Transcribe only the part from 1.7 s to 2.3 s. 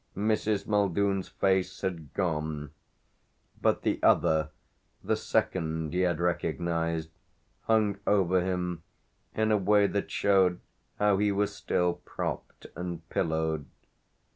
had